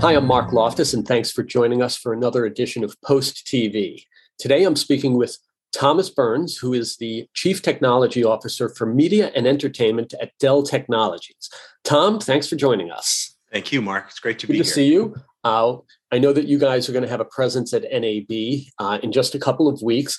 Hi, 0.00 0.14
I'm 0.14 0.26
Mark 0.28 0.52
Loftus, 0.52 0.94
and 0.94 1.04
thanks 1.04 1.32
for 1.32 1.42
joining 1.42 1.82
us 1.82 1.96
for 1.96 2.12
another 2.12 2.44
edition 2.44 2.84
of 2.84 2.94
Post 3.02 3.44
TV. 3.44 4.04
Today 4.38 4.62
I'm 4.62 4.76
speaking 4.76 5.16
with 5.16 5.36
Thomas 5.72 6.08
Burns, 6.08 6.56
who 6.56 6.72
is 6.72 6.98
the 6.98 7.26
Chief 7.34 7.62
Technology 7.62 8.22
Officer 8.22 8.68
for 8.68 8.86
Media 8.86 9.32
and 9.34 9.44
Entertainment 9.44 10.14
at 10.22 10.30
Dell 10.38 10.62
Technologies. 10.62 11.50
Tom, 11.82 12.20
thanks 12.20 12.46
for 12.46 12.54
joining 12.54 12.92
us. 12.92 13.36
Thank 13.52 13.72
you, 13.72 13.82
Mark. 13.82 14.04
It's 14.08 14.20
great 14.20 14.38
to 14.38 14.46
Good 14.46 14.52
be 14.52 14.58
to 14.58 14.64
here. 14.64 14.72
see 14.72 14.92
you. 14.92 15.16
Uh, 15.42 15.78
I 16.12 16.20
know 16.20 16.32
that 16.32 16.46
you 16.46 16.60
guys 16.60 16.88
are 16.88 16.92
going 16.92 17.02
to 17.02 17.10
have 17.10 17.20
a 17.20 17.24
presence 17.24 17.74
at 17.74 17.82
NAB 17.82 18.30
uh, 18.78 19.00
in 19.02 19.10
just 19.10 19.34
a 19.34 19.40
couple 19.40 19.66
of 19.66 19.82
weeks. 19.82 20.16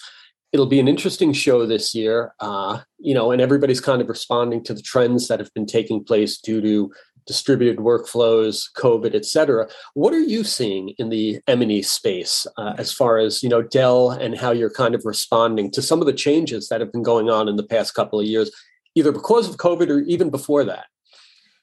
It'll 0.52 0.66
be 0.66 0.82
an 0.82 0.90
interesting 0.90 1.32
show 1.32 1.66
this 1.66 1.96
year, 1.96 2.34
uh, 2.42 2.82
you 2.98 3.14
know, 3.14 3.32
and 3.32 3.42
everybody's 3.42 3.80
kind 3.80 4.02
of 4.02 4.10
responding 4.10 4.62
to 4.66 4.74
the 4.74 4.82
trends 4.82 5.30
that 5.30 5.40
have 5.40 5.54
been 5.54 5.68
taking 5.68 6.04
place 6.04 6.38
due 6.38 6.60
to 6.60 6.92
distributed 7.30 7.78
workflows, 7.78 8.64
COVID, 8.76 9.14
et 9.14 9.24
cetera. 9.24 9.70
What 9.94 10.16
are 10.16 10.20
you 10.20 10.44
seeing 10.44 10.96
in 10.98 11.10
the 11.10 11.40
M&E 11.46 11.84
space 11.84 12.48
uh, 12.58 12.74
as 12.80 12.92
far 12.92 13.20
as, 13.20 13.44
you 13.44 13.50
know, 13.50 13.62
Dell 13.62 14.10
and 14.10 14.36
how 14.36 14.50
you're 14.50 14.72
kind 14.72 14.96
of 14.96 15.04
responding 15.06 15.70
to 15.74 15.82
some 15.84 16.02
of 16.02 16.08
the 16.08 16.20
changes 16.26 16.70
that 16.70 16.82
have 16.82 16.92
been 16.92 17.04
going 17.04 17.30
on 17.30 17.48
in 17.48 17.56
the 17.56 17.70
past 17.76 17.94
couple 17.94 18.20
of 18.20 18.26
years, 18.26 18.50
either 18.96 19.12
because 19.12 19.48
of 19.48 19.58
COVID 19.58 19.90
or 19.92 20.00
even 20.00 20.32
before 20.32 20.64
that? 20.64 20.88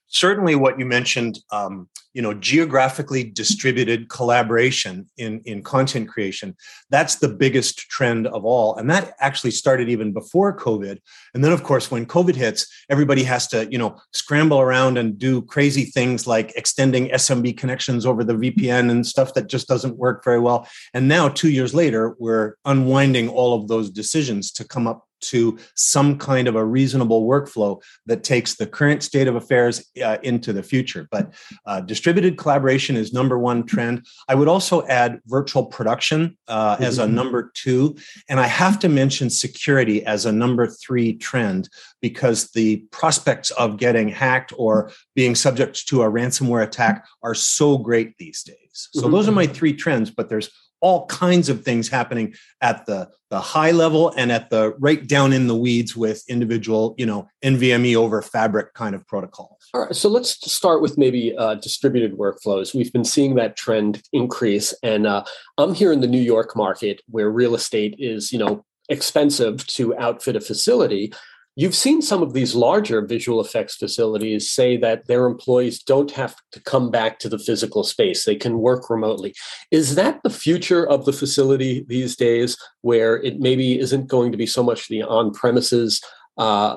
Certainly, 0.08 0.56
what 0.56 0.78
you 0.78 0.86
mentioned, 0.86 1.40
um, 1.50 1.88
you 2.12 2.22
know, 2.22 2.32
geographically 2.32 3.24
distributed 3.24 4.08
collaboration 4.08 5.06
in 5.18 5.40
in 5.44 5.62
content 5.62 6.08
creation. 6.08 6.56
That's 6.90 7.16
the 7.16 7.28
biggest 7.28 7.78
trend 7.78 8.26
of 8.28 8.44
all, 8.44 8.76
and 8.76 8.88
that 8.90 9.14
actually 9.20 9.50
started 9.50 9.88
even 9.88 10.12
before 10.12 10.56
COVID. 10.56 10.98
And 11.34 11.44
then, 11.44 11.52
of 11.52 11.62
course, 11.64 11.90
when 11.90 12.06
COVID 12.06 12.34
hits, 12.34 12.66
everybody 12.88 13.24
has 13.24 13.48
to, 13.48 13.68
you 13.70 13.78
know, 13.78 13.98
scramble 14.12 14.60
around 14.60 14.96
and 14.96 15.18
do 15.18 15.42
crazy 15.42 15.84
things 15.84 16.26
like 16.26 16.52
extending 16.56 17.08
SMB 17.08 17.56
connections 17.58 18.06
over 18.06 18.22
the 18.22 18.34
VPN 18.34 18.90
and 18.90 19.06
stuff 19.06 19.34
that 19.34 19.48
just 19.48 19.68
doesn't 19.68 19.98
work 19.98 20.24
very 20.24 20.40
well. 20.40 20.68
And 20.94 21.08
now, 21.08 21.28
two 21.28 21.50
years 21.50 21.74
later, 21.74 22.14
we're 22.18 22.56
unwinding 22.64 23.28
all 23.28 23.60
of 23.60 23.68
those 23.68 23.90
decisions 23.90 24.52
to 24.52 24.64
come 24.64 24.86
up 24.86 25.05
to 25.20 25.58
some 25.74 26.18
kind 26.18 26.48
of 26.48 26.56
a 26.56 26.64
reasonable 26.64 27.26
workflow 27.26 27.80
that 28.06 28.24
takes 28.24 28.54
the 28.54 28.66
current 28.66 29.02
state 29.02 29.28
of 29.28 29.36
affairs 29.36 29.90
uh, 30.02 30.18
into 30.22 30.52
the 30.52 30.62
future. 30.62 31.08
But 31.10 31.34
uh, 31.64 31.80
distributed 31.80 32.36
collaboration 32.36 32.96
is 32.96 33.12
number 33.12 33.38
one 33.38 33.64
trend. 33.64 34.06
I 34.28 34.34
would 34.34 34.48
also 34.48 34.86
add 34.86 35.20
virtual 35.26 35.66
production 35.66 36.36
uh, 36.48 36.74
mm-hmm. 36.74 36.84
as 36.84 36.98
a 36.98 37.06
number 37.06 37.50
two. 37.54 37.96
And 38.28 38.40
I 38.40 38.46
have 38.46 38.78
to 38.80 38.88
mention 38.88 39.30
security 39.30 40.04
as 40.04 40.26
a 40.26 40.32
number 40.32 40.66
three 40.66 41.14
trend 41.14 41.68
because 42.00 42.50
the 42.52 42.78
prospects 42.90 43.50
of 43.52 43.78
getting 43.78 44.08
hacked 44.08 44.52
or 44.56 44.90
being 45.14 45.34
subject 45.34 45.86
to 45.88 46.02
a 46.02 46.10
ransomware 46.10 46.62
attack 46.62 47.06
are 47.22 47.34
so 47.34 47.78
great 47.78 48.16
these 48.18 48.42
days. 48.42 48.56
So 48.92 49.02
mm-hmm. 49.02 49.12
those 49.12 49.28
are 49.28 49.32
my 49.32 49.46
three 49.46 49.72
trends, 49.72 50.10
but 50.10 50.28
there's 50.28 50.50
all 50.80 51.06
kinds 51.06 51.48
of 51.48 51.64
things 51.64 51.88
happening 51.88 52.34
at 52.60 52.86
the, 52.86 53.08
the 53.30 53.40
high 53.40 53.70
level 53.70 54.12
and 54.16 54.30
at 54.30 54.50
the 54.50 54.74
right 54.78 55.06
down 55.06 55.32
in 55.32 55.46
the 55.46 55.56
weeds 55.56 55.96
with 55.96 56.22
individual, 56.28 56.94
you 56.98 57.06
know, 57.06 57.28
NVMe 57.44 57.96
over 57.96 58.22
fabric 58.22 58.74
kind 58.74 58.94
of 58.94 59.06
protocols. 59.06 59.68
All 59.74 59.82
right, 59.82 59.96
so 59.96 60.08
let's 60.08 60.50
start 60.50 60.82
with 60.82 60.96
maybe 60.96 61.36
uh, 61.36 61.54
distributed 61.56 62.16
workflows. 62.16 62.74
We've 62.74 62.92
been 62.92 63.04
seeing 63.04 63.34
that 63.36 63.56
trend 63.56 64.02
increase, 64.12 64.74
and 64.82 65.06
uh, 65.06 65.24
I'm 65.58 65.74
here 65.74 65.92
in 65.92 66.00
the 66.00 66.06
New 66.06 66.20
York 66.20 66.54
market 66.54 67.00
where 67.08 67.30
real 67.30 67.54
estate 67.54 67.96
is, 67.98 68.32
you 68.32 68.38
know, 68.38 68.64
expensive 68.88 69.66
to 69.66 69.96
outfit 69.98 70.36
a 70.36 70.40
facility. 70.40 71.12
You've 71.58 71.74
seen 71.74 72.02
some 72.02 72.22
of 72.22 72.34
these 72.34 72.54
larger 72.54 73.00
visual 73.00 73.40
effects 73.40 73.76
facilities 73.76 74.50
say 74.50 74.76
that 74.76 75.06
their 75.06 75.24
employees 75.24 75.82
don't 75.82 76.10
have 76.10 76.36
to 76.52 76.60
come 76.60 76.90
back 76.90 77.18
to 77.20 77.30
the 77.30 77.38
physical 77.38 77.82
space. 77.82 78.26
They 78.26 78.36
can 78.36 78.58
work 78.58 78.90
remotely. 78.90 79.34
Is 79.70 79.94
that 79.94 80.22
the 80.22 80.28
future 80.28 80.86
of 80.86 81.06
the 81.06 81.14
facility 81.14 81.82
these 81.88 82.14
days, 82.14 82.58
where 82.82 83.16
it 83.22 83.40
maybe 83.40 83.80
isn't 83.80 84.06
going 84.06 84.32
to 84.32 84.38
be 84.38 84.44
so 84.44 84.62
much 84.62 84.88
the 84.88 85.02
on 85.02 85.32
premises 85.32 86.02
uh, 86.36 86.76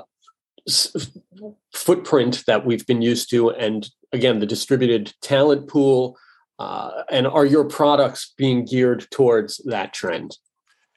footprint 1.73 2.45
that 2.47 2.65
we've 2.65 2.87
been 2.87 3.01
used 3.01 3.29
to? 3.31 3.49
And 3.51 3.89
again, 4.13 4.39
the 4.39 4.45
distributed 4.45 5.13
talent 5.21 5.67
pool. 5.67 6.17
Uh, 6.57 7.03
and 7.11 7.27
are 7.27 7.45
your 7.45 7.65
products 7.65 8.33
being 8.37 8.63
geared 8.63 9.07
towards 9.11 9.57
that 9.65 9.93
trend? 9.93 10.37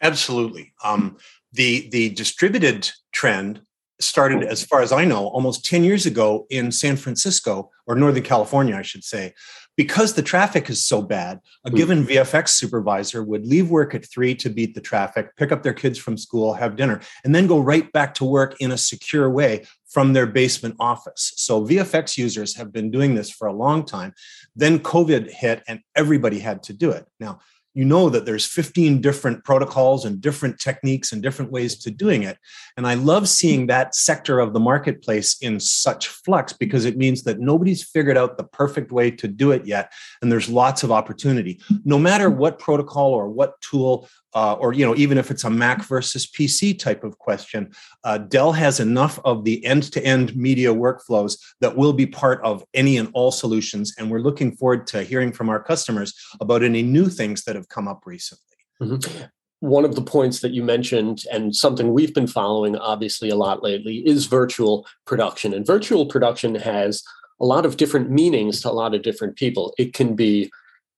Absolutely. 0.00 0.72
Um, 0.84 1.16
the 1.52 1.88
the 1.90 2.10
distributed 2.10 2.90
trend 3.12 3.60
started, 4.02 4.42
as 4.42 4.64
far 4.64 4.82
as 4.82 4.92
I 4.92 5.04
know, 5.04 5.26
almost 5.28 5.64
10 5.64 5.84
years 5.84 6.06
ago 6.06 6.46
in 6.50 6.72
San 6.72 6.96
Francisco 6.96 7.70
or 7.86 7.94
Northern 7.94 8.22
California, 8.22 8.76
I 8.76 8.82
should 8.82 9.04
say. 9.04 9.34
Because 9.74 10.12
the 10.12 10.22
traffic 10.22 10.68
is 10.68 10.84
so 10.84 11.00
bad, 11.00 11.40
a 11.64 11.70
hmm. 11.70 11.76
given 11.76 12.06
VFX 12.06 12.50
supervisor 12.50 13.22
would 13.22 13.46
leave 13.46 13.70
work 13.70 13.94
at 13.94 14.04
three 14.04 14.34
to 14.36 14.50
beat 14.50 14.74
the 14.74 14.80
traffic, 14.80 15.34
pick 15.36 15.50
up 15.50 15.62
their 15.62 15.72
kids 15.72 15.98
from 15.98 16.18
school, 16.18 16.52
have 16.52 16.76
dinner, 16.76 17.00
and 17.24 17.34
then 17.34 17.46
go 17.46 17.58
right 17.58 17.90
back 17.92 18.12
to 18.14 18.24
work 18.24 18.54
in 18.60 18.72
a 18.72 18.78
secure 18.78 19.30
way 19.30 19.64
from 19.88 20.12
their 20.12 20.26
basement 20.26 20.76
office. 20.78 21.32
So 21.36 21.66
VFX 21.66 22.16
users 22.18 22.56
have 22.56 22.72
been 22.72 22.90
doing 22.90 23.14
this 23.14 23.30
for 23.30 23.46
a 23.46 23.52
long 23.52 23.84
time. 23.84 24.12
Then 24.56 24.78
COVID 24.78 25.30
hit 25.30 25.62
and 25.66 25.80
everybody 25.94 26.38
had 26.38 26.62
to 26.64 26.72
do 26.72 26.90
it. 26.90 27.06
Now, 27.20 27.40
you 27.74 27.84
know 27.84 28.08
that 28.10 28.26
there's 28.26 28.46
15 28.46 29.00
different 29.00 29.44
protocols 29.44 30.04
and 30.04 30.20
different 30.20 30.58
techniques 30.58 31.12
and 31.12 31.22
different 31.22 31.50
ways 31.50 31.76
to 31.78 31.90
doing 31.90 32.22
it. 32.22 32.38
And 32.76 32.86
i 32.86 32.94
love 32.94 33.28
seeing 33.28 33.66
that 33.66 33.94
sector 33.94 34.38
of 34.40 34.52
the 34.52 34.60
marketplace 34.60 35.36
in 35.40 35.60
such 35.60 36.08
flux 36.08 36.52
because 36.52 36.84
it 36.84 36.96
means 36.96 37.22
that 37.22 37.40
nobody's 37.40 37.82
figured 37.82 38.16
out 38.16 38.36
the 38.36 38.44
perfect 38.44 38.92
way 38.92 39.10
to 39.10 39.28
do 39.28 39.50
it 39.52 39.66
yet 39.66 39.92
and 40.20 40.30
there's 40.30 40.48
lots 40.48 40.82
of 40.82 40.92
opportunity. 40.92 41.60
No 41.84 41.98
matter 41.98 42.30
what 42.30 42.58
protocol 42.58 43.12
or 43.12 43.28
what 43.28 43.60
tool 43.60 44.08
uh, 44.34 44.54
or 44.54 44.72
you 44.72 44.84
know 44.84 44.94
even 44.96 45.18
if 45.18 45.30
it's 45.30 45.44
a 45.44 45.50
mac 45.50 45.84
versus 45.84 46.26
pc 46.26 46.78
type 46.78 47.04
of 47.04 47.18
question 47.18 47.70
uh, 48.04 48.18
dell 48.18 48.52
has 48.52 48.80
enough 48.80 49.18
of 49.24 49.44
the 49.44 49.64
end-to-end 49.64 50.34
media 50.36 50.72
workflows 50.72 51.38
that 51.60 51.76
will 51.76 51.92
be 51.92 52.06
part 52.06 52.42
of 52.42 52.64
any 52.74 52.96
and 52.96 53.10
all 53.12 53.30
solutions 53.30 53.94
and 53.98 54.10
we're 54.10 54.20
looking 54.20 54.54
forward 54.56 54.86
to 54.86 55.02
hearing 55.02 55.32
from 55.32 55.48
our 55.48 55.62
customers 55.62 56.14
about 56.40 56.62
any 56.62 56.82
new 56.82 57.08
things 57.08 57.44
that 57.44 57.56
have 57.56 57.68
come 57.68 57.88
up 57.88 58.02
recently 58.06 58.56
mm-hmm. 58.80 59.22
one 59.60 59.84
of 59.84 59.94
the 59.94 60.02
points 60.02 60.40
that 60.40 60.52
you 60.52 60.62
mentioned 60.62 61.24
and 61.30 61.54
something 61.54 61.92
we've 61.92 62.14
been 62.14 62.26
following 62.26 62.76
obviously 62.76 63.28
a 63.28 63.36
lot 63.36 63.62
lately 63.62 63.98
is 64.06 64.26
virtual 64.26 64.86
production 65.06 65.52
and 65.52 65.66
virtual 65.66 66.06
production 66.06 66.54
has 66.54 67.02
a 67.40 67.44
lot 67.44 67.66
of 67.66 67.76
different 67.76 68.08
meanings 68.08 68.60
to 68.60 68.70
a 68.70 68.72
lot 68.72 68.94
of 68.94 69.02
different 69.02 69.36
people 69.36 69.74
it 69.78 69.92
can 69.92 70.14
be 70.14 70.50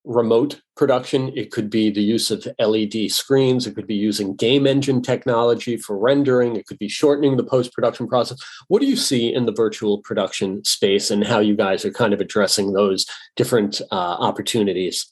remote 0.05 0.61
production. 0.77 1.33
It 1.35 1.51
could 1.51 1.71
be 1.71 1.91
the 1.91 2.03
use 2.03 2.31
of 2.31 2.47
LED 2.59 3.11
screens. 3.11 3.67
It 3.67 3.75
could 3.75 3.87
be 3.87 3.95
using 3.95 4.37
game 4.37 4.67
engine 4.67 5.03
technology 5.03 5.77
for 5.77 5.99
rendering. 5.99 6.57
It 6.57 6.67
could 6.67 6.79
be 6.79 6.89
shortening 6.89 7.37
the 7.37 7.45
post 7.45 7.73
production 7.73 8.07
process. 8.07 8.39
What 8.69 8.81
do 8.81 8.87
you 8.87 8.97
see 8.97 9.33
in 9.33 9.47
the 9.47 9.53
virtual 9.53 9.99
production 9.99 10.63
space 10.65 11.11
and 11.11 11.27
how 11.27 11.41
you 11.41 11.57
guys 11.57 11.85
are 11.85 11.91
kind 11.91 12.13
of 12.13 12.21
addressing 12.21 12.73
those 12.73 13.07
different 13.37 13.81
uh, 13.91 13.95
opportunities? 13.95 15.11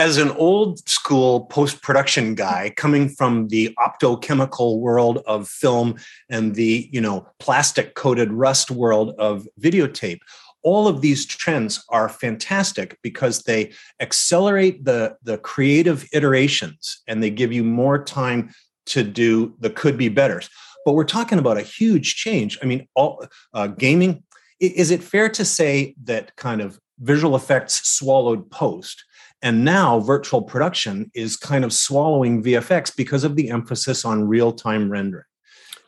As 0.00 0.18
an 0.18 0.32
old 0.32 0.80
school 0.88 1.42
post 1.42 1.80
production 1.80 2.34
guy 2.34 2.72
coming 2.76 3.08
from 3.08 3.46
the 3.48 3.76
photochemical 3.78 4.80
world 4.80 5.18
of 5.26 5.46
film 5.46 5.94
and 6.28 6.56
the, 6.56 6.88
you 6.90 7.00
know, 7.00 7.28
plastic 7.38 7.94
coated 7.94 8.32
rust 8.32 8.72
world 8.72 9.14
of 9.16 9.46
videotape, 9.60 10.18
all 10.62 10.88
of 10.88 11.00
these 11.00 11.26
trends 11.26 11.84
are 11.88 12.08
fantastic 12.08 12.98
because 13.02 13.42
they 13.42 13.72
accelerate 14.00 14.84
the, 14.84 15.16
the 15.22 15.38
creative 15.38 16.06
iterations 16.12 17.02
and 17.06 17.22
they 17.22 17.30
give 17.30 17.52
you 17.52 17.64
more 17.64 18.02
time 18.02 18.50
to 18.86 19.02
do 19.02 19.54
the 19.60 19.70
could 19.70 19.96
be 19.96 20.08
betters. 20.08 20.48
But 20.84 20.94
we're 20.94 21.04
talking 21.04 21.38
about 21.38 21.58
a 21.58 21.62
huge 21.62 22.16
change. 22.16 22.58
I 22.62 22.66
mean, 22.66 22.88
all 22.94 23.24
uh, 23.54 23.68
gaming. 23.68 24.22
Is 24.58 24.90
it 24.90 25.02
fair 25.02 25.28
to 25.30 25.44
say 25.44 25.94
that 26.04 26.36
kind 26.36 26.60
of 26.60 26.78
visual 26.98 27.36
effects 27.36 27.88
swallowed 27.88 28.50
post? 28.50 29.04
And 29.42 29.64
now 29.64 30.00
virtual 30.00 30.42
production 30.42 31.10
is 31.14 31.36
kind 31.36 31.64
of 31.64 31.72
swallowing 31.72 32.42
VFX 32.42 32.94
because 32.94 33.24
of 33.24 33.36
the 33.36 33.50
emphasis 33.50 34.04
on 34.04 34.28
real 34.28 34.52
time 34.52 34.90
rendering. 34.90 35.24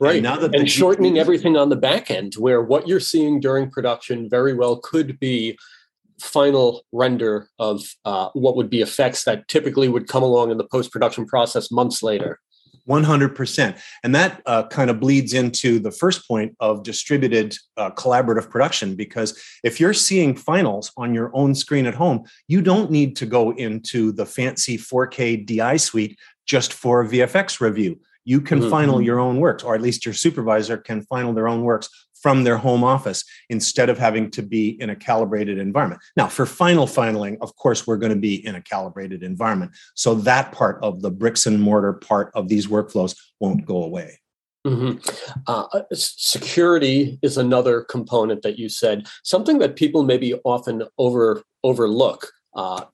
Right. 0.03 0.17
And, 0.17 0.25
now 0.25 0.37
that 0.37 0.53
and 0.53 0.69
shortening 0.69 1.17
everything 1.17 1.57
on 1.57 1.69
the 1.69 1.77
back 1.77 2.11
end, 2.11 2.35
where 2.35 2.61
what 2.61 2.89
you're 2.89 2.99
seeing 2.99 3.39
during 3.39 3.71
production 3.71 4.29
very 4.29 4.53
well 4.53 4.79
could 4.79 5.21
be 5.21 5.57
final 6.21 6.83
render 6.91 7.49
of 7.61 7.85
uh, 8.05 8.31
what 8.33 8.57
would 8.57 8.69
be 8.69 8.81
effects 8.81 9.23
that 9.25 9.47
typically 9.47 9.89
would 9.89 10.09
come 10.09 10.25
along 10.25 10.51
in 10.51 10.59
the 10.59 10.65
post 10.65 10.91
production 10.91 11.25
process 11.25 11.71
months 11.71 12.03
later. 12.03 12.41
100%. 12.89 13.81
And 14.03 14.13
that 14.13 14.43
uh, 14.45 14.65
kind 14.67 14.91
of 14.91 14.99
bleeds 14.99 15.35
into 15.35 15.79
the 15.79 15.93
first 15.93 16.27
point 16.27 16.57
of 16.59 16.83
distributed 16.83 17.57
uh, 17.77 17.93
collaborative 17.93 18.51
production, 18.51 18.97
because 18.97 19.41
if 19.63 19.79
you're 19.79 19.95
seeing 19.95 20.35
finals 20.35 20.91
on 20.97 21.15
your 21.15 21.31
own 21.33 21.55
screen 21.55 21.87
at 21.87 21.95
home, 21.95 22.25
you 22.49 22.61
don't 22.61 22.91
need 22.91 23.15
to 23.19 23.27
go 23.27 23.53
into 23.53 24.11
the 24.11 24.27
fancy 24.27 24.77
4K 24.77 25.47
DI 25.47 25.77
suite 25.77 26.19
just 26.45 26.73
for 26.73 27.03
a 27.03 27.09
VFX 27.09 27.61
review 27.61 28.01
you 28.25 28.41
can 28.41 28.61
mm-hmm. 28.61 28.71
final 28.71 29.01
your 29.01 29.19
own 29.19 29.39
works, 29.39 29.63
or 29.63 29.75
at 29.75 29.83
least 29.83 30.05
your 30.05 30.15
supervisor 30.15 30.77
can 30.77 31.03
final 31.03 31.33
their 31.33 31.49
own 31.49 31.63
works 31.63 31.89
from 32.23 32.45
their 32.45 32.57
home 32.57 32.85
office 32.85 33.25
instead 33.51 33.91
of 33.91 33.99
having 33.99 34.31
to 34.31 34.43
be 34.43 34.81
in 34.81 34.91
a 34.91 34.97
calibrated 34.97 35.59
environment. 35.59 36.01
Now, 36.17 36.29
for 36.29 36.47
final 36.47 36.87
finaling, 36.87 37.37
of 37.41 37.55
course, 37.57 37.87
we're 37.87 37.97
going 37.97 38.13
to 38.13 38.19
be 38.19 38.47
in 38.47 38.55
a 38.55 38.63
calibrated 38.63 39.25
environment. 39.25 39.73
So 39.95 40.15
that 40.15 40.53
part 40.53 40.79
of 40.83 41.03
the 41.03 41.11
bricks 41.11 41.47
and 41.47 41.61
mortar 41.61 41.93
part 41.93 42.31
of 42.35 42.49
these 42.49 42.69
workflows 42.69 43.17
won't 43.41 43.67
go 43.67 43.83
away. 43.83 44.21
Mm-hmm. 44.65 44.99
Uh, 45.49 45.67
uh 45.73 45.83
security 45.93 47.19
is 47.21 47.37
another 47.37 47.83
component 47.83 48.43
that 48.43 48.61
you 48.61 48.69
said, 48.69 49.09
something 49.25 49.59
that 49.59 49.75
people 49.75 50.05
maybe 50.05 50.35
often 50.45 50.85
over 50.99 51.43
overlook 51.65 52.31
uh, 52.55 52.85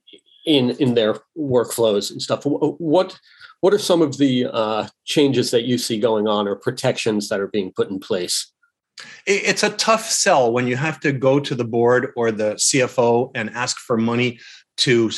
in 0.46 0.70
in 0.78 0.94
their 0.94 1.16
workflows 1.36 2.10
and 2.10 2.22
stuff. 2.22 2.44
What 2.44 3.18
what 3.60 3.74
are 3.74 3.78
some 3.78 4.02
of 4.02 4.18
the 4.18 4.46
uh, 4.46 4.86
changes 5.04 5.50
that 5.50 5.64
you 5.64 5.78
see 5.78 5.98
going 5.98 6.28
on 6.28 6.46
or 6.46 6.56
protections 6.56 7.28
that 7.28 7.40
are 7.40 7.48
being 7.48 7.72
put 7.72 7.90
in 7.90 7.98
place? 7.98 8.52
It's 9.26 9.62
a 9.62 9.70
tough 9.70 10.04
sell 10.04 10.52
when 10.52 10.66
you 10.66 10.76
have 10.76 10.98
to 11.00 11.12
go 11.12 11.38
to 11.38 11.54
the 11.54 11.64
board 11.64 12.12
or 12.16 12.32
the 12.32 12.54
CFO 12.54 13.30
and 13.34 13.50
ask 13.50 13.78
for 13.78 13.96
money 13.96 14.40
to 14.78 15.10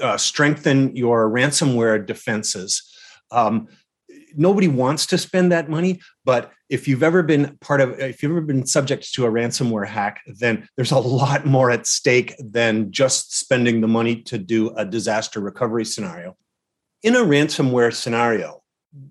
uh, 0.00 0.16
strengthen 0.16 0.94
your 0.96 1.30
ransomware 1.30 2.04
defenses. 2.04 2.82
Um, 3.30 3.68
nobody 4.36 4.68
wants 4.68 5.06
to 5.06 5.18
spend 5.18 5.52
that 5.52 5.68
money, 5.68 6.00
but 6.24 6.52
if 6.68 6.86
you've 6.86 7.02
ever 7.02 7.22
been 7.22 7.56
part 7.60 7.80
of, 7.80 7.98
if 7.98 8.22
you've 8.22 8.32
ever 8.32 8.40
been 8.40 8.66
subject 8.66 9.12
to 9.14 9.26
a 9.26 9.30
ransomware 9.30 9.86
hack, 9.86 10.20
then 10.26 10.68
there's 10.76 10.92
a 10.92 10.98
lot 10.98 11.46
more 11.46 11.70
at 11.70 11.86
stake 11.86 12.34
than 12.38 12.90
just 12.90 13.36
spending 13.36 13.80
the 13.80 13.88
money 13.88 14.22
to 14.22 14.38
do 14.38 14.70
a 14.70 14.84
disaster 14.84 15.40
recovery 15.40 15.84
scenario. 15.84 16.36
In 17.02 17.14
a 17.14 17.20
ransomware 17.20 17.94
scenario, 17.94 18.62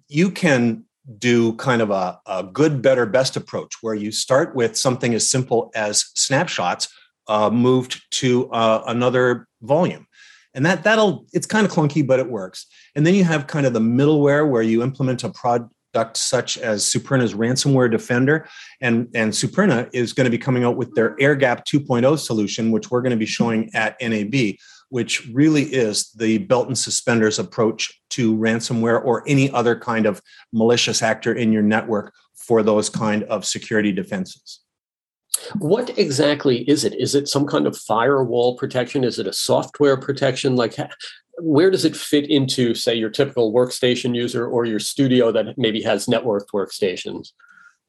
you 0.10 0.30
can 0.30 0.84
do 1.18 1.54
kind 1.54 1.82
of 1.82 1.90
a, 1.90 2.20
a 2.26 2.44
good, 2.44 2.82
better, 2.82 3.06
best 3.06 3.38
approach 3.38 3.76
where 3.82 3.96
you 3.96 4.12
start 4.12 4.56
with 4.56 4.78
something 4.78 5.14
as 5.14 5.30
simple 5.30 5.72
as 5.74 6.12
snapshots 6.14 6.90
uh, 7.28 7.50
moved 7.50 8.02
to 8.12 8.52
uh, 8.52 8.84
another 8.88 9.48
volume. 9.62 10.06
And 10.54 10.66
that 10.66 10.84
that'll 10.84 11.26
it's 11.32 11.46
kind 11.46 11.66
of 11.66 11.72
clunky, 11.72 12.06
but 12.06 12.20
it 12.20 12.30
works. 12.30 12.66
And 12.96 13.06
then 13.06 13.14
you 13.14 13.24
have 13.24 13.48
kind 13.48 13.66
of 13.66 13.74
the 13.74 13.80
middleware 13.80 14.50
where 14.50 14.64
you 14.64 14.84
implement 14.84 15.24
a 15.24 15.30
product 15.30 15.72
such 16.18 16.58
as 16.58 16.84
Superna's 16.84 17.36
ransomware 17.36 17.90
defender. 17.90 18.50
And, 18.82 19.08
and 19.16 19.32
Superna 19.32 19.90
is 19.94 20.14
going 20.14 20.26
to 20.26 20.32
be 20.32 20.38
coming 20.38 20.64
out 20.64 20.76
with 20.76 20.94
their 20.96 21.16
air 21.22 21.36
gap 21.36 21.66
2.0 21.66 22.20
solution, 22.20 22.72
which 22.72 22.92
we're 22.92 23.02
going 23.02 23.12
to 23.12 23.18
be 23.18 23.26
showing 23.26 23.70
at 23.74 23.96
NAB 24.02 24.56
which 24.90 25.28
really 25.34 25.64
is 25.64 26.12
the 26.12 26.38
belt 26.40 26.68
and 26.68 26.78
suspenders 26.78 27.40
approach 27.40 28.02
to 28.10 28.36
ransomware 28.38 29.04
or 29.04 29.24
any 29.28 29.52
other 29.52 29.78
kind 29.78 30.06
of 30.06 30.22
malicious 30.54 31.02
actor 31.02 31.34
in 31.34 31.52
your 31.52 31.64
network 31.64 32.14
for 32.36 32.64
those 32.64 32.90
kind 32.90 33.24
of 33.24 33.46
security 33.46 33.92
defenses. 33.92 34.62
What 35.60 35.98
exactly 35.98 36.68
is 36.70 36.84
it? 36.84 36.96
Is 36.96 37.14
it 37.14 37.28
some 37.28 37.46
kind 37.46 37.68
of 37.68 37.78
firewall 37.78 38.58
protection? 38.58 39.04
Is 39.04 39.20
it 39.20 39.28
a 39.28 39.34
software 39.34 39.98
protection? 39.98 40.56
Like, 40.56 40.76
where 41.40 41.70
does 41.70 41.86
it 41.86 41.96
fit 41.96 42.30
into, 42.30 42.74
say, 42.74 42.96
your 42.96 43.10
typical 43.10 43.54
workstation 43.54 44.16
user 44.16 44.48
or 44.48 44.66
your 44.66 44.80
studio 44.80 45.32
that 45.32 45.58
maybe 45.58 45.82
has 45.84 46.08
networked 46.08 46.48
workstations? 46.54 47.34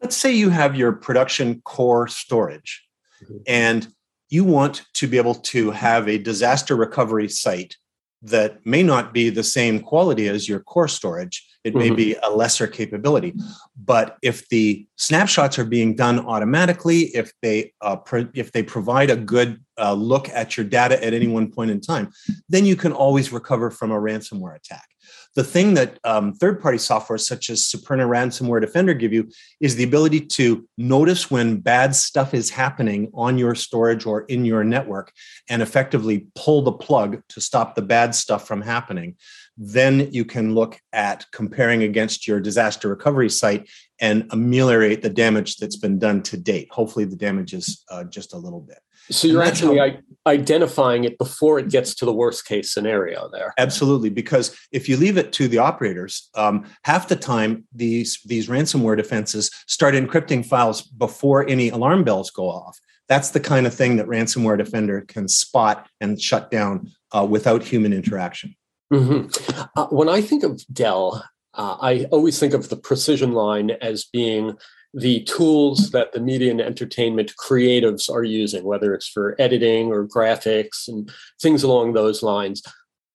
Let's 0.02 0.16
say 0.16 0.32
you 0.32 0.50
have 0.50 0.76
your 0.76 0.92
production 0.92 1.60
core 1.62 2.06
storage, 2.08 2.84
mm-hmm. 3.22 3.38
and 3.46 3.88
you 4.28 4.44
want 4.44 4.84
to 4.94 5.06
be 5.06 5.16
able 5.16 5.34
to 5.34 5.70
have 5.70 6.08
a 6.08 6.18
disaster 6.18 6.76
recovery 6.76 7.28
site 7.28 7.76
that 8.20 8.64
may 8.66 8.82
not 8.82 9.14
be 9.14 9.30
the 9.30 9.44
same 9.44 9.80
quality 9.80 10.28
as 10.28 10.48
your 10.48 10.60
core 10.60 10.88
storage. 10.88 11.46
It 11.62 11.74
may 11.74 11.86
mm-hmm. 11.86 11.96
be 11.96 12.16
a 12.22 12.30
lesser 12.30 12.66
capability. 12.66 13.34
But 13.76 14.16
if 14.22 14.48
the 14.48 14.86
snapshots 14.96 15.58
are 15.58 15.64
being 15.64 15.94
done 15.94 16.18
automatically, 16.20 17.02
if 17.14 17.32
they 17.42 17.72
uh, 17.80 17.96
pro- 17.96 18.28
if 18.34 18.52
they 18.52 18.62
provide 18.62 19.10
a 19.10 19.16
good 19.16 19.62
uh, 19.78 19.92
look 19.92 20.28
at 20.30 20.56
your 20.56 20.66
data 20.66 21.02
at 21.04 21.14
any 21.14 21.28
one 21.28 21.52
point 21.52 21.70
in 21.70 21.80
time, 21.80 22.10
then 22.48 22.64
you 22.64 22.74
can 22.74 22.92
always 22.92 23.32
recover 23.32 23.70
from 23.70 23.92
a 23.92 24.00
ransomware 24.00 24.56
attack. 24.56 24.88
The 25.36 25.44
thing 25.44 25.74
that 25.74 25.98
um, 26.04 26.32
third 26.32 26.60
party 26.60 26.78
software 26.78 27.18
such 27.18 27.50
as 27.50 27.62
Superna 27.62 28.08
Ransomware 28.08 28.60
Defender 28.60 28.94
give 28.94 29.12
you 29.12 29.30
is 29.60 29.76
the 29.76 29.84
ability 29.84 30.20
to 30.20 30.66
notice 30.76 31.30
when 31.30 31.60
bad 31.60 31.94
stuff 31.94 32.34
is 32.34 32.50
happening 32.50 33.10
on 33.14 33.38
your 33.38 33.54
storage 33.54 34.06
or 34.06 34.22
in 34.22 34.44
your 34.44 34.64
network 34.64 35.12
and 35.48 35.62
effectively 35.62 36.26
pull 36.34 36.62
the 36.62 36.72
plug 36.72 37.22
to 37.28 37.40
stop 37.40 37.74
the 37.74 37.82
bad 37.82 38.14
stuff 38.14 38.46
from 38.46 38.62
happening. 38.62 39.16
Then 39.56 40.12
you 40.12 40.24
can 40.24 40.54
look 40.54 40.80
at 40.92 41.26
comparing 41.32 41.82
against 41.82 42.26
your 42.28 42.40
disaster 42.40 42.88
recovery 42.88 43.28
site 43.28 43.68
and 44.00 44.26
ameliorate 44.30 45.02
the 45.02 45.10
damage 45.10 45.56
that's 45.56 45.76
been 45.76 45.98
done 45.98 46.22
to 46.22 46.36
date. 46.36 46.68
Hopefully, 46.70 47.04
the 47.04 47.16
damage 47.16 47.54
is 47.54 47.84
uh, 47.90 48.04
just 48.04 48.34
a 48.34 48.38
little 48.38 48.60
bit. 48.60 48.78
So 49.10 49.28
you're 49.28 49.42
actually 49.42 49.78
how, 49.78 49.90
identifying 50.26 51.04
it 51.04 51.16
before 51.18 51.58
it 51.58 51.70
gets 51.70 51.94
to 51.96 52.04
the 52.04 52.12
worst 52.12 52.46
case 52.46 52.72
scenario 52.72 53.28
there. 53.30 53.54
Absolutely, 53.58 54.10
because 54.10 54.56
if 54.72 54.88
you 54.88 54.96
leave 54.96 55.16
it 55.16 55.32
to 55.34 55.48
the 55.48 55.58
operators, 55.58 56.28
um, 56.34 56.64
half 56.84 57.08
the 57.08 57.16
time 57.16 57.64
these 57.74 58.20
these 58.24 58.48
ransomware 58.48 58.96
defenses 58.96 59.50
start 59.66 59.94
encrypting 59.94 60.44
files 60.44 60.82
before 60.82 61.48
any 61.48 61.70
alarm 61.70 62.04
bells 62.04 62.30
go 62.30 62.48
off. 62.48 62.78
That's 63.08 63.30
the 63.30 63.40
kind 63.40 63.66
of 63.66 63.74
thing 63.74 63.96
that 63.96 64.06
ransomware 64.06 64.58
defender 64.58 65.00
can 65.00 65.28
spot 65.28 65.88
and 66.00 66.20
shut 66.20 66.50
down 66.50 66.90
uh, 67.12 67.26
without 67.28 67.62
human 67.62 67.94
interaction. 67.94 68.54
Mm-hmm. 68.92 69.60
Uh, 69.76 69.86
when 69.86 70.08
I 70.08 70.20
think 70.20 70.44
of 70.44 70.62
Dell, 70.72 71.24
uh, 71.54 71.76
I 71.80 72.04
always 72.10 72.38
think 72.38 72.54
of 72.54 72.68
the 72.68 72.76
precision 72.76 73.32
line 73.32 73.70
as 73.80 74.04
being 74.04 74.56
the 74.94 75.22
tools 75.24 75.90
that 75.90 76.12
the 76.12 76.20
media 76.20 76.50
and 76.50 76.60
entertainment 76.60 77.32
creatives 77.38 78.10
are 78.10 78.24
using, 78.24 78.64
whether 78.64 78.94
it's 78.94 79.08
for 79.08 79.36
editing 79.38 79.88
or 79.88 80.06
graphics 80.06 80.88
and 80.88 81.10
things 81.40 81.62
along 81.62 81.92
those 81.92 82.22
lines. 82.22 82.62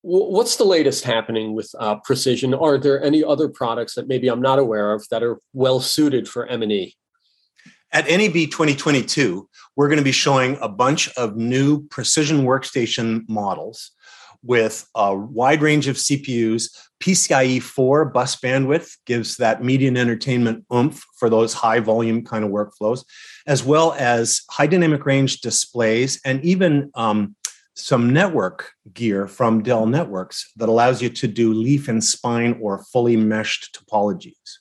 What's 0.02 0.58
the 0.58 0.66
latest 0.66 1.06
happening 1.06 1.54
with 1.54 1.74
uh, 1.80 1.96
Precision? 2.04 2.54
Are 2.54 2.78
there 2.78 3.02
any 3.02 3.24
other 3.24 3.48
products 3.48 3.96
that 3.96 4.08
maybe 4.08 4.28
I'm 4.28 4.42
not 4.42 4.60
aware 4.60 4.92
of 4.92 5.08
that 5.10 5.24
are 5.24 5.40
well 5.54 5.80
suited 5.80 6.28
for 6.28 6.46
M&E? 6.48 6.96
At 7.94 8.08
NAB 8.08 8.34
2022, 8.34 9.48
we're 9.76 9.88
going 9.88 10.00
to 10.00 10.04
be 10.04 10.12
showing 10.12 10.58
a 10.62 10.68
bunch 10.68 11.10
of 11.16 11.38
new 11.38 11.84
precision 11.88 12.44
workstation 12.44 13.22
models 13.30 13.92
with 14.44 14.90
a 14.94 15.16
wide 15.16 15.62
range 15.62 15.88
of 15.88 15.96
CPUs. 15.96 16.70
PCIe 17.04 17.62
4 17.62 18.06
bus 18.06 18.38
bandwidth 18.38 18.96
gives 19.06 19.36
that 19.36 19.62
media 19.62 19.90
and 19.90 19.98
entertainment 19.98 20.64
oomph 20.74 21.04
for 21.18 21.30
those 21.30 21.54
high 21.54 21.82
volume 21.82 22.24
kind 22.24 22.46
of 22.46 22.50
workflows, 22.50 23.04
as 23.46 23.62
well 23.62 23.94
as 24.00 24.42
high 24.50 24.68
dynamic 24.68 25.06
range 25.06 25.42
displays 25.42 26.22
and 26.24 26.42
even 26.46 26.90
um, 26.96 27.36
some 27.76 28.14
network 28.14 28.72
gear 28.94 29.28
from 29.28 29.62
Dell 29.62 29.86
Networks 29.86 30.50
that 30.56 30.70
allows 30.70 31.02
you 31.02 31.10
to 31.10 31.28
do 31.28 31.54
leaf 31.54 31.90
and 31.90 32.02
spine 32.02 32.58
or 32.62 32.86
fully 32.86 33.18
meshed 33.18 33.78
topologies. 33.78 34.60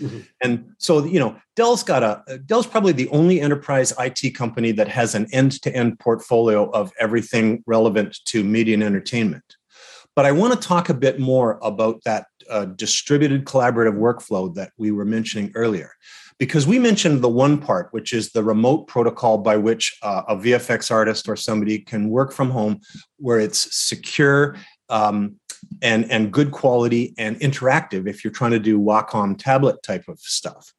Mm-hmm. 0.00 0.20
And 0.42 0.72
so, 0.78 1.04
you 1.04 1.20
know, 1.20 1.36
Dell's 1.54 1.84
got 1.84 2.02
a 2.02 2.38
Dell's 2.38 2.66
probably 2.66 2.90
the 2.90 3.08
only 3.10 3.40
enterprise 3.40 3.92
IT 4.00 4.34
company 4.34 4.72
that 4.72 4.88
has 4.88 5.14
an 5.14 5.28
end-to-end 5.32 6.00
portfolio 6.00 6.68
of 6.70 6.90
everything 6.98 7.62
relevant 7.68 8.18
to 8.24 8.42
media 8.42 8.74
and 8.74 8.82
entertainment. 8.82 9.53
But 10.16 10.26
I 10.26 10.32
want 10.32 10.52
to 10.52 10.68
talk 10.68 10.88
a 10.88 10.94
bit 10.94 11.18
more 11.18 11.58
about 11.62 12.02
that 12.04 12.26
uh, 12.48 12.66
distributed 12.66 13.44
collaborative 13.44 13.96
workflow 13.96 14.54
that 14.54 14.70
we 14.78 14.90
were 14.90 15.04
mentioning 15.04 15.50
earlier, 15.54 15.90
because 16.38 16.66
we 16.66 16.78
mentioned 16.78 17.22
the 17.22 17.28
one 17.28 17.58
part, 17.58 17.88
which 17.92 18.12
is 18.12 18.30
the 18.30 18.44
remote 18.44 18.86
protocol 18.86 19.38
by 19.38 19.56
which 19.56 19.96
uh, 20.02 20.22
a 20.28 20.36
VFX 20.36 20.90
artist 20.90 21.28
or 21.28 21.36
somebody 21.36 21.78
can 21.78 22.10
work 22.10 22.32
from 22.32 22.50
home, 22.50 22.80
where 23.18 23.40
it's 23.40 23.74
secure. 23.74 24.56
Um, 24.88 25.36
and 25.80 26.10
and 26.10 26.30
good 26.30 26.50
quality 26.50 27.14
and 27.16 27.40
interactive 27.40 28.06
if 28.06 28.22
you're 28.22 28.32
trying 28.32 28.50
to 28.50 28.58
do 28.58 28.78
Wacom 28.78 29.36
tablet 29.38 29.82
type 29.82 30.04
of 30.08 30.20
stuff. 30.20 30.72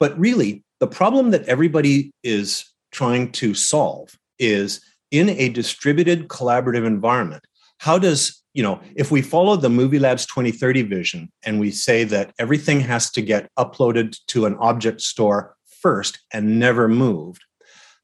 But 0.00 0.18
really, 0.18 0.64
the 0.80 0.86
problem 0.86 1.30
that 1.30 1.44
everybody 1.44 2.12
is 2.22 2.64
trying 2.90 3.32
to 3.32 3.54
solve 3.54 4.16
is 4.38 4.80
in 5.10 5.28
a 5.30 5.48
distributed 5.48 6.28
collaborative 6.28 6.86
environment. 6.86 7.44
How 7.78 7.98
does 7.98 8.42
you 8.56 8.62
know 8.62 8.80
if 8.94 9.10
we 9.10 9.20
follow 9.22 9.56
the 9.56 9.68
Movie 9.68 9.98
Labs 9.98 10.24
2030 10.26 10.82
vision 10.82 11.30
and 11.44 11.60
we 11.60 11.70
say 11.70 12.04
that 12.04 12.32
everything 12.38 12.80
has 12.80 13.10
to 13.10 13.22
get 13.22 13.50
uploaded 13.58 14.16
to 14.28 14.46
an 14.46 14.56
object 14.58 15.00
store 15.00 15.54
first 15.66 16.20
and 16.32 16.58
never 16.58 16.88
moved 16.88 17.42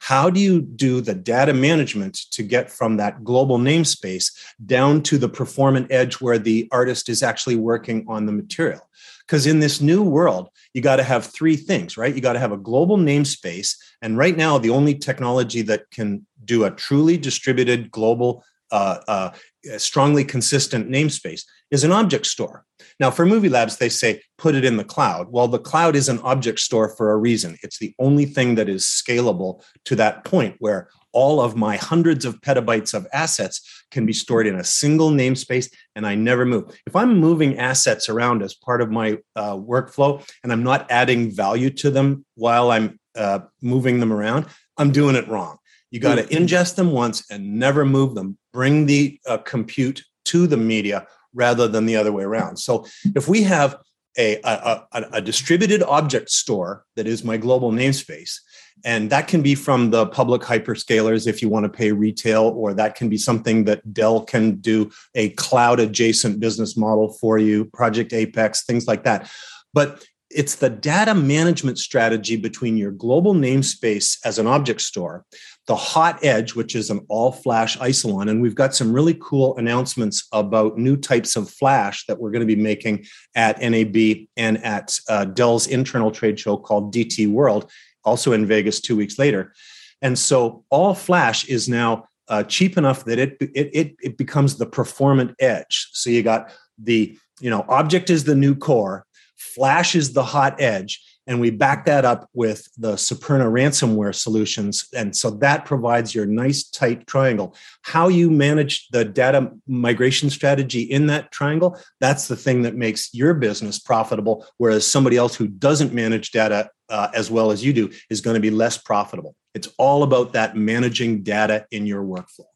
how 0.03 0.29
do 0.29 0.41
you 0.41 0.61
do 0.61 1.01
the 1.01 1.15
data 1.15 1.55
management 1.55 2.15
to 2.33 2.43
get 2.43 2.73
from 2.73 2.97
that 2.97 3.23
global 3.23 3.57
namespace 3.57 4.33
down 4.67 5.01
to 5.01 5.17
the 5.17 5.29
performant 5.29 5.93
edge 5.93 6.15
where 6.15 6.41
the 6.41 6.69
artist 6.73 7.09
is 7.09 7.23
actually 7.23 7.55
working 7.55 8.05
on 8.09 8.27
the 8.27 8.33
material? 8.33 8.81
Because 9.21 9.47
in 9.47 9.61
this 9.61 9.81
new 9.81 10.03
world, 10.03 10.49
you 10.75 10.83
got 10.83 10.97
to 10.97 11.05
have 11.05 11.27
three 11.27 11.55
things, 11.55 11.97
right? 11.97 12.13
You 12.13 12.21
got 12.21 12.33
to 12.33 12.41
have 12.41 12.51
a 12.51 12.57
global 12.57 12.99
namespace. 12.99 13.77
And 14.03 14.19
right 14.19 14.37
now, 14.37 14.59
the 14.59 14.71
only 14.71 14.97
technology 14.97 15.63
that 15.63 15.89
can 15.93 16.27
do 16.45 16.65
a 16.65 16.73
truly 16.73 17.17
distributed 17.17 17.93
global 17.93 18.45
uh, 18.73 18.99
uh, 19.07 19.31
strongly 19.79 20.25
consistent 20.25 20.91
namespace 20.91 21.43
is 21.71 21.85
an 21.85 21.93
object 21.93 22.27
store. 22.27 22.65
Now, 22.99 23.11
for 23.11 23.25
Movie 23.25 23.49
Labs, 23.49 23.77
they 23.77 23.89
say 23.89 24.21
put 24.39 24.55
it 24.55 24.65
in 24.65 24.77
the 24.77 24.85
cloud. 24.85 25.29
Well, 25.31 25.49
the 25.49 25.59
cloud 25.59 25.95
is 25.95 26.09
an 26.09 26.19
object 26.21 26.59
store 26.59 26.89
for 26.97 27.13
a 27.13 27.17
reason. 27.17 27.57
It's 27.63 27.79
the 27.79 27.95
only 27.99 28.25
thing 28.25 28.57
that 28.57 28.69
is 28.69 28.85
scalable 28.85 29.63
to 29.85 29.97
that 29.97 30.25
point 30.25 30.57
where 30.59 30.89
all 31.13 31.41
of 31.41 31.57
my 31.57 31.77
hundreds 31.77 32.25
of 32.25 32.41
petabytes 32.41 32.95
of 32.95 33.07
assets 33.13 33.85
can 33.91 34.07
be 34.07 34.13
stored 34.13 34.47
in 34.47 34.57
a 34.57 34.65
single 34.65 35.11
namespace 35.11 35.71
and 35.95 36.07
I 36.07 36.15
never 36.15 36.45
move. 36.45 36.65
If 36.87 36.97
I'm 36.97 37.19
moving 37.19 37.59
assets 37.59 38.09
around 38.09 38.43
as 38.43 38.55
part 38.55 38.81
of 38.81 38.91
my 38.91 39.19
uh, 39.37 39.57
workflow 39.57 40.27
and 40.43 40.53
I'm 40.53 40.63
not 40.63 40.91
adding 40.91 41.31
value 41.31 41.71
to 41.71 41.91
them 41.91 42.25
while 42.35 42.71
I'm 42.71 42.99
uh, 43.15 43.41
moving 43.61 44.01
them 44.01 44.13
around, 44.13 44.47
I'm 44.79 44.91
doing 44.91 45.17
it 45.17 45.29
wrong. 45.29 45.59
You 45.93 46.01
got 46.01 46.17
to 46.17 46.23
mm-hmm. 46.23 46.45
ingest 46.45 46.75
them 46.75 46.91
once 46.91 47.31
and 47.31 47.59
never 47.59 47.85
move 47.85 48.15
them. 48.17 48.39
Bring 48.53 48.87
the 48.87 49.21
uh, 49.29 49.39
compute 49.39 50.03
to 50.25 50.47
the 50.49 50.57
media 50.57 51.07
rather 51.35 51.69
than 51.69 51.87
the 51.87 51.97
other 51.97 52.13
way 52.13 52.25
around. 52.25 52.57
So 52.57 52.87
if 53.15 53.29
we 53.29 53.43
have 53.43 53.77
a, 54.19 54.41
a, 54.43 54.85
a, 54.93 55.03
a 55.15 55.21
distributed 55.21 55.83
object 55.83 56.31
store 56.31 56.85
that 56.97 57.07
is 57.07 57.25
my 57.25 57.37
global 57.37 57.73
namespace, 57.73 58.39
and 58.85 59.11
that 59.11 59.29
can 59.29 59.43
be 59.43 59.55
from 59.55 59.91
the 59.91 60.07
public 60.07 60.43
hyperscalers 60.43 61.27
if 61.27 61.43
you 61.43 61.49
want 61.49 61.65
to 61.65 61.69
pay 61.71 61.93
retail, 61.93 62.45
or 62.57 62.73
that 62.75 62.95
can 62.95 63.09
be 63.09 63.19
something 63.19 63.65
that 63.65 63.93
Dell 63.93 64.23
can 64.23 64.57
do 64.57 64.91
a 65.15 65.29
cloud 65.31 65.79
adjacent 65.79 66.41
business 66.41 66.77
model 66.77 67.13
for 67.21 67.39
you, 67.39 67.67
Project 67.67 68.13
Apex, 68.13 68.65
things 68.65 68.87
like 68.87 69.05
that. 69.05 69.31
But 69.75 70.05
it's 70.35 70.57
the 70.57 70.71
data 70.71 71.15
management 71.15 71.79
strategy 71.79 72.37
between 72.37 72.77
your 72.77 72.91
global 72.91 73.35
namespace 73.35 74.19
as 74.25 74.39
an 74.39 74.47
object 74.47 74.81
store, 74.81 75.25
the 75.67 75.77
Hot 75.77 76.25
Edge, 76.25 76.55
which 76.55 76.75
is 76.75 76.91
an 76.91 77.05
all 77.09 77.31
flash 77.31 77.79
Isilon. 77.79 78.29
And 78.29 78.43
we've 78.43 78.55
got 78.55 78.75
some 78.75 78.93
really 78.93 79.17
cool 79.21 79.57
announcements 79.59 80.27
about 80.33 80.77
new 80.77 80.97
types 80.97 81.37
of 81.37 81.49
flash 81.49 82.05
that 82.07 82.19
we're 82.19 82.33
going 82.33 82.47
to 82.47 82.55
be 82.55 82.61
making 82.61 83.07
at 83.35 83.61
NAB 83.61 84.27
and 84.37 84.63
at 84.65 84.99
uh, 85.09 85.25
Dell's 85.25 85.69
internal 85.69 86.11
trade 86.11 86.39
show 86.39 86.57
called 86.57 86.93
DT 86.93 87.31
World 87.31 87.71
also 88.05 88.33
in 88.33 88.47
Vegas 88.47 88.81
two 88.81 88.97
weeks 88.97 89.19
later. 89.19 89.53
And 90.01 90.19
so 90.19 90.65
all 90.71 90.95
flash 90.95 91.45
is 91.45 91.69
now 91.69 92.07
uh, 92.29 92.43
cheap 92.45 92.77
enough 92.77 93.05
that 93.05 93.19
it, 93.19 93.37
it, 93.41 93.71
it, 93.73 93.97
it 94.03 94.17
becomes 94.17 94.57
the 94.57 94.67
performant 94.67 95.35
edge. 95.39 95.89
So 95.93 96.11
you 96.11 96.23
got 96.23 96.51
the, 96.83 97.17
you 97.41 97.51
know, 97.51 97.65
object 97.69 98.11
is 98.11 98.25
the 98.25 98.35
new 98.35 98.57
core, 98.57 99.07
flash 99.37 99.95
is 99.95 100.13
the 100.13 100.25
hot 100.25 100.61
edge, 100.61 101.01
and 101.27 101.41
we 101.41 101.51
back 101.51 101.87
that 101.87 102.05
up 102.05 102.29
with 102.35 102.69
the 102.77 102.95
Superna 102.95 103.51
ransomware 103.51 104.15
solutions. 104.15 104.89
And 104.95 105.17
so 105.17 105.31
that 105.31 105.65
provides 105.65 106.15
your 106.15 106.27
nice 106.27 106.65
tight 106.69 107.07
triangle. 107.07 107.55
How 107.83 108.09
you 108.09 108.31
manage 108.31 108.89
the 108.89 109.05
data 109.05 109.53
migration 109.67 110.31
strategy 110.31 110.83
in 110.83 111.07
that 111.07 111.31
triangle, 111.31 111.79
that's 112.01 112.29
the 112.29 112.37
thing 112.37 112.63
that 112.63 112.75
makes 112.75 113.15
your 113.15 113.35
business 113.35 113.79
profitable. 113.79 114.47
Whereas 114.59 114.87
somebody 114.87 115.17
else 115.17 115.35
who 115.35 115.47
doesn't 115.47 115.93
manage 115.93 116.33
data 116.33 116.71
uh, 116.89 117.09
as 117.15 117.31
well 117.31 117.51
as 117.51 117.65
you 117.65 117.73
do 117.73 117.91
is 118.11 118.21
going 118.21 118.35
to 118.35 118.41
be 118.41 118.51
less 118.51 118.77
profitable. 118.77 119.35
It's 119.55 119.69
all 119.79 120.03
about 120.03 120.33
that 120.33 120.57
managing 120.57 121.23
data 121.23 121.67
in 121.71 121.87
your 121.87 122.03
workflow. 122.03 122.47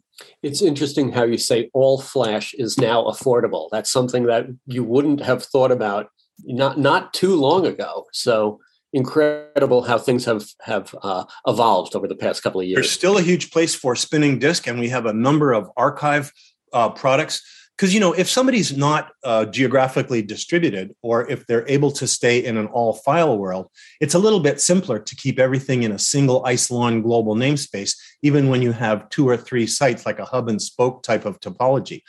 It's 0.43 0.63
interesting 0.63 1.13
how 1.13 1.25
you 1.25 1.37
say 1.37 1.71
all 1.75 2.01
flash 2.01 2.55
is 2.55 2.79
now 2.79 3.05
affordable. 3.05 3.69
That's 3.71 3.91
something 3.91 4.25
that 4.27 4.47
you 4.67 4.83
wouldn't 4.83 5.21
have 5.21 5.45
thought 5.45 5.71
about 5.71 6.11
not 6.45 6.79
not 6.79 7.13
too 7.13 7.35
long 7.35 7.67
ago. 7.67 8.07
So 8.13 8.61
incredible 8.93 9.83
how 9.83 9.99
things 9.99 10.25
have 10.25 10.45
have 10.63 10.95
uh, 11.03 11.25
evolved 11.47 11.95
over 11.95 12.09
the 12.09 12.17
past 12.17 12.43
couple 12.43 12.61
of 12.61 12.67
years. 12.67 12.77
There's 12.77 12.91
still 12.91 13.19
a 13.19 13.23
huge 13.23 13.51
place 13.51 13.75
for 13.75 13.95
spinning 13.95 14.39
disk, 14.39 14.67
and 14.67 14.79
we 14.79 14.89
have 14.89 15.07
a 15.07 15.13
number 15.13 15.53
of 15.53 15.71
archive 15.77 16.33
uh, 16.73 16.91
products. 16.91 17.43
Because 17.77 17.93
you 17.93 18.01
know, 18.01 18.15
if 18.15 18.27
somebody's 18.27 18.75
not 18.75 19.11
uh, 19.23 19.45
geographically 19.45 20.23
distributed, 20.23 20.95
or 21.03 21.31
if 21.31 21.47
they're 21.47 21.69
able 21.69 21.91
to 21.93 22.07
stay 22.07 22.43
in 22.43 22.57
an 22.57 22.69
all 22.69 22.95
file 22.95 23.37
world, 23.37 23.71
it's 24.01 24.15
a 24.15 24.19
little 24.19 24.41
bit 24.41 24.63
simpler 24.63 24.99
to 24.99 25.15
keep 25.15 25.39
everything 25.39 25.83
in 25.83 25.93
a 25.93 25.99
single 25.99 26.43
Isilon 26.45 27.03
global 27.03 27.35
namespace, 27.35 27.95
even 28.23 28.49
when 28.49 28.63
you 28.63 28.73
have 28.73 29.11
two 29.11 29.29
or 29.29 29.37
three 29.37 29.67
sites 29.67 30.07
like 30.07 30.19
a 30.19 30.25
hub 30.25 30.49
and 30.49 30.63
spoke 30.63 31.03
type 31.03 31.27
of 31.27 31.39
topology 31.41 32.01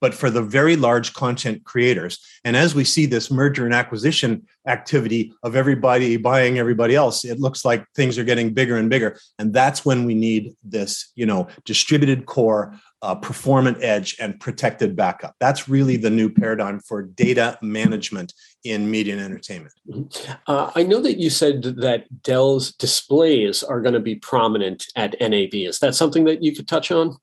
but 0.00 0.14
for 0.14 0.30
the 0.30 0.42
very 0.42 0.76
large 0.76 1.12
content 1.14 1.64
creators. 1.64 2.18
And 2.44 2.56
as 2.56 2.74
we 2.74 2.84
see 2.84 3.06
this 3.06 3.30
merger 3.30 3.64
and 3.64 3.74
acquisition 3.74 4.46
activity 4.66 5.32
of 5.42 5.56
everybody 5.56 6.16
buying 6.16 6.58
everybody 6.58 6.94
else, 6.94 7.24
it 7.24 7.40
looks 7.40 7.64
like 7.64 7.86
things 7.94 8.18
are 8.18 8.24
getting 8.24 8.52
bigger 8.52 8.76
and 8.76 8.90
bigger. 8.90 9.18
And 9.38 9.52
that's 9.52 9.84
when 9.84 10.04
we 10.04 10.14
need 10.14 10.54
this, 10.64 11.12
you 11.14 11.26
know, 11.26 11.48
distributed 11.64 12.26
core, 12.26 12.78
uh, 13.02 13.14
performant 13.14 13.82
edge, 13.82 14.16
and 14.18 14.40
protected 14.40 14.96
backup. 14.96 15.34
That's 15.38 15.68
really 15.68 15.96
the 15.96 16.10
new 16.10 16.30
paradigm 16.30 16.80
for 16.80 17.02
data 17.02 17.58
management 17.62 18.32
in 18.64 18.90
media 18.90 19.14
and 19.14 19.22
entertainment. 19.22 19.74
Mm-hmm. 19.88 20.32
Uh, 20.46 20.72
I 20.74 20.82
know 20.82 21.00
that 21.00 21.18
you 21.18 21.30
said 21.30 21.62
that 21.62 22.22
Dell's 22.22 22.72
displays 22.72 23.62
are 23.62 23.80
going 23.80 23.94
to 23.94 24.00
be 24.00 24.16
prominent 24.16 24.86
at 24.96 25.14
NAB. 25.20 25.54
Is 25.54 25.78
that 25.80 25.94
something 25.94 26.24
that 26.24 26.42
you 26.42 26.54
could 26.54 26.66
touch 26.66 26.90
on? 26.90 27.16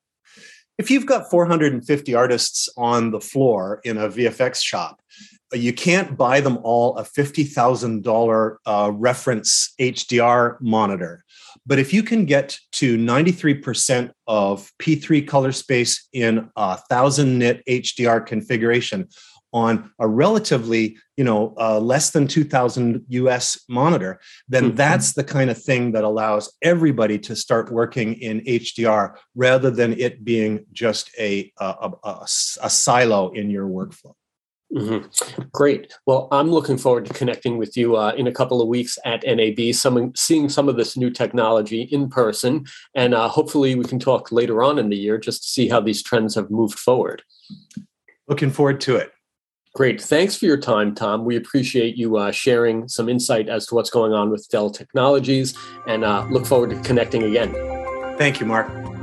If 0.78 0.90
you've 0.90 1.06
got 1.06 1.30
450 1.30 2.14
artists 2.14 2.68
on 2.76 3.10
the 3.10 3.20
floor 3.20 3.80
in 3.84 3.96
a 3.96 4.08
VFX 4.08 4.62
shop, 4.62 5.00
you 5.52 5.72
can't 5.72 6.16
buy 6.16 6.40
them 6.40 6.58
all 6.62 6.96
a 6.96 7.04
$50,000 7.04 8.56
uh, 8.66 8.90
reference 8.92 9.72
HDR 9.80 10.60
monitor. 10.60 11.24
But 11.66 11.78
if 11.78 11.92
you 11.92 12.02
can 12.02 12.26
get 12.26 12.58
to 12.72 12.98
93% 12.98 14.10
of 14.26 14.70
P3 14.80 15.26
color 15.26 15.52
space 15.52 16.08
in 16.12 16.50
a 16.56 16.78
1000 16.90 17.38
nit 17.38 17.62
HDR 17.68 18.26
configuration, 18.26 19.08
on 19.54 19.90
a 20.00 20.06
relatively, 20.06 20.98
you 21.16 21.24
know, 21.24 21.54
uh, 21.58 21.78
less 21.78 22.10
than 22.10 22.26
2000 22.26 23.04
US 23.08 23.58
monitor, 23.68 24.20
then 24.48 24.64
mm-hmm. 24.64 24.76
that's 24.76 25.12
the 25.12 25.24
kind 25.24 25.48
of 25.48 25.62
thing 25.62 25.92
that 25.92 26.04
allows 26.04 26.52
everybody 26.60 27.18
to 27.20 27.36
start 27.36 27.72
working 27.72 28.14
in 28.14 28.40
HDR 28.40 29.16
rather 29.36 29.70
than 29.70 29.98
it 29.98 30.24
being 30.24 30.66
just 30.72 31.10
a, 31.18 31.52
a, 31.58 31.90
a, 32.02 32.26
a 32.62 32.68
silo 32.68 33.30
in 33.30 33.48
your 33.48 33.66
workflow. 33.66 34.12
Mm-hmm. 34.74 35.42
Great. 35.52 35.92
Well, 36.04 36.26
I'm 36.32 36.50
looking 36.50 36.78
forward 36.78 37.06
to 37.06 37.14
connecting 37.14 37.58
with 37.58 37.76
you 37.76 37.96
uh, 37.96 38.12
in 38.16 38.26
a 38.26 38.32
couple 38.32 38.60
of 38.60 38.66
weeks 38.66 38.98
at 39.04 39.22
NAB, 39.24 39.72
some, 39.72 40.12
seeing 40.16 40.48
some 40.48 40.68
of 40.68 40.76
this 40.76 40.96
new 40.96 41.10
technology 41.10 41.82
in 41.82 42.08
person, 42.08 42.64
and 42.92 43.14
uh, 43.14 43.28
hopefully 43.28 43.76
we 43.76 43.84
can 43.84 44.00
talk 44.00 44.32
later 44.32 44.64
on 44.64 44.80
in 44.80 44.88
the 44.88 44.96
year 44.96 45.16
just 45.16 45.42
to 45.42 45.48
see 45.48 45.68
how 45.68 45.80
these 45.80 46.02
trends 46.02 46.34
have 46.34 46.50
moved 46.50 46.76
forward. 46.76 47.22
Looking 48.26 48.50
forward 48.50 48.80
to 48.82 48.96
it. 48.96 49.13
Great. 49.74 50.00
Thanks 50.00 50.36
for 50.36 50.46
your 50.46 50.56
time, 50.56 50.94
Tom. 50.94 51.24
We 51.24 51.36
appreciate 51.36 51.96
you 51.96 52.16
uh, 52.16 52.30
sharing 52.30 52.86
some 52.88 53.08
insight 53.08 53.48
as 53.48 53.66
to 53.66 53.74
what's 53.74 53.90
going 53.90 54.12
on 54.12 54.30
with 54.30 54.48
Dell 54.48 54.70
Technologies 54.70 55.56
and 55.88 56.04
uh, 56.04 56.24
look 56.30 56.46
forward 56.46 56.70
to 56.70 56.80
connecting 56.82 57.24
again. 57.24 57.52
Thank 58.16 58.38
you, 58.38 58.46
Mark. 58.46 58.93